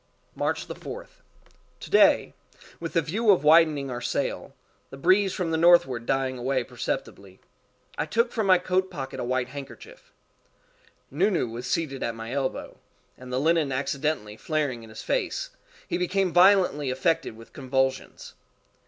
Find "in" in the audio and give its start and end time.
14.81-14.89